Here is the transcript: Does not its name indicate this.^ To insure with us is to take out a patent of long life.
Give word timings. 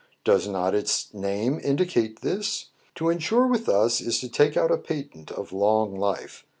Does 0.23 0.47
not 0.47 0.73
its 0.73 1.13
name 1.13 1.61
indicate 1.63 2.21
this.^ 2.21 2.69
To 2.95 3.09
insure 3.11 3.45
with 3.45 3.69
us 3.69 4.01
is 4.01 4.19
to 4.21 4.29
take 4.29 4.57
out 4.57 4.71
a 4.71 4.77
patent 4.77 5.29
of 5.31 5.53
long 5.53 5.95
life. 5.95 6.43